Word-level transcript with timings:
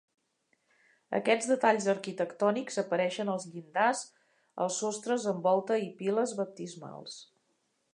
Aquests 1.17 1.49
detalls 1.51 1.87
arquitectònics 1.93 2.81
apareixen 2.85 3.31
als 3.35 3.47
llindars, 3.53 4.03
els 4.67 4.83
sostres 4.85 5.31
amb 5.35 5.49
volta 5.51 5.83
i 5.87 5.91
piles 6.01 6.39
baptismals. 6.43 7.25